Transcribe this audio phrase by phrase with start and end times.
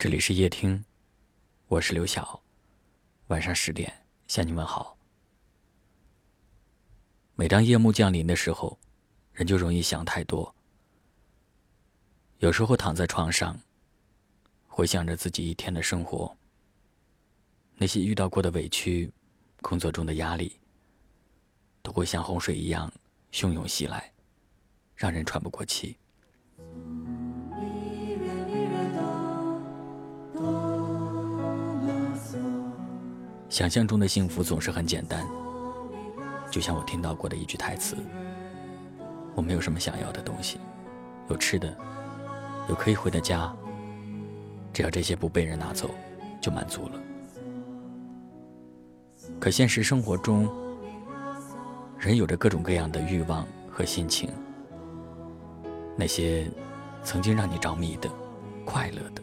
[0.00, 0.82] 这里是夜听，
[1.66, 2.42] 我是刘晓。
[3.26, 3.92] 晚上十点
[4.28, 4.96] 向你问好。
[7.34, 8.78] 每当夜幕降临的时候，
[9.34, 10.54] 人就容易想太多。
[12.38, 13.60] 有时候躺在床上，
[14.66, 16.34] 回想着自己一天的生活，
[17.74, 19.12] 那些遇到过的委屈，
[19.60, 20.58] 工作中的压力，
[21.82, 22.90] 都会像洪水一样
[23.32, 24.10] 汹涌袭来，
[24.96, 25.98] 让人喘不过气。
[33.50, 35.26] 想象中的幸福总是很简单，
[36.52, 37.96] 就像我听到过的一句台词
[39.34, 40.58] ：“我没有什么想要的东西，
[41.28, 41.76] 有吃的，
[42.68, 43.52] 有可以回的家，
[44.72, 45.90] 只要这些不被人拿走，
[46.40, 47.00] 就满足了。”
[49.40, 50.48] 可现实生活中，
[51.98, 54.30] 人有着各种各样的欲望和心情，
[55.96, 56.48] 那些
[57.02, 58.08] 曾经让你着迷的、
[58.64, 59.20] 快乐的，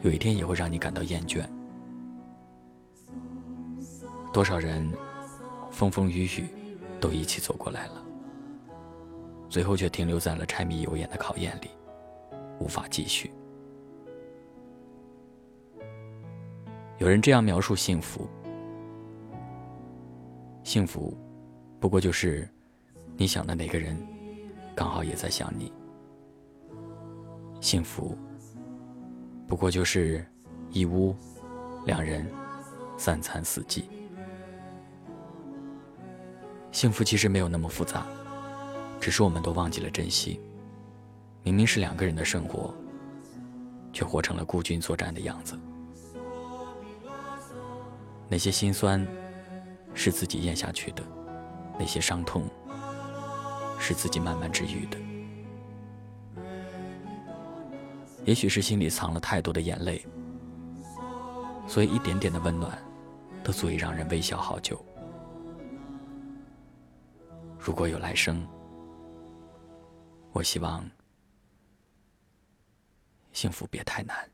[0.00, 1.44] 有一天也会让你感到厌倦。
[4.34, 4.92] 多少人
[5.70, 6.44] 风风雨雨
[7.00, 8.04] 都一起走过来了，
[9.48, 11.70] 最后却停留在了柴米油盐的考验里，
[12.58, 13.30] 无法继续。
[16.98, 18.28] 有人这样描述幸福：
[20.64, 21.16] 幸福
[21.78, 22.48] 不过就是
[23.16, 23.96] 你想的那个人
[24.74, 25.70] 刚好也在想你；
[27.60, 28.18] 幸福
[29.46, 30.26] 不过就是
[30.72, 31.14] 一屋
[31.86, 32.26] 两人
[32.96, 33.88] 三餐四季。
[36.74, 38.04] 幸福其实没有那么复杂，
[39.00, 40.40] 只是我们都忘记了珍惜。
[41.44, 42.74] 明明是两个人的生活，
[43.92, 45.56] 却活成了孤军作战的样子。
[48.28, 49.06] 那些心酸
[49.94, 51.02] 是自己咽下去的，
[51.78, 52.42] 那些伤痛
[53.78, 54.98] 是自己慢慢治愈的。
[58.24, 60.04] 也许是心里藏了太多的眼泪，
[61.68, 62.76] 所以一点点的温暖
[63.44, 64.84] 都足以让人微笑好久。
[67.64, 68.46] 如果有来生，
[70.32, 70.86] 我希望
[73.32, 74.33] 幸福别太难。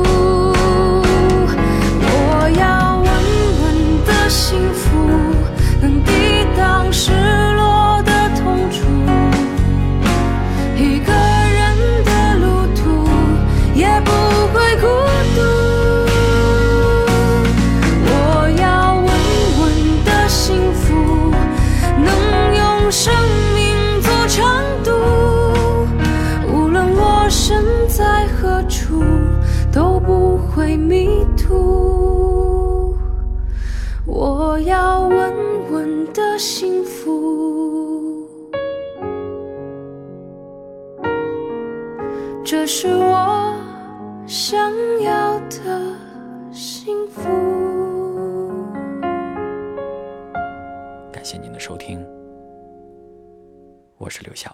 [36.41, 38.27] 幸福，
[42.43, 43.55] 这是我
[44.25, 45.95] 想要的
[46.51, 47.21] 幸福。
[51.11, 52.03] 感谢您的收听，
[53.99, 54.49] 我是刘晓。